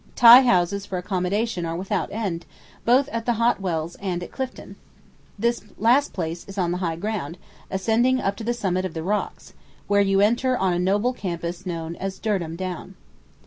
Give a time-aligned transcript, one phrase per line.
[0.15, 2.47] Tie houses for accommodation are without end,
[2.85, 4.75] both at the Hot Wells and at Clifton.
[5.37, 7.37] This last place is on the high ground,
[7.69, 9.53] ascending up to the summit of the rocks,
[9.85, 12.95] where you enter on a noble campus known as Durdham Down.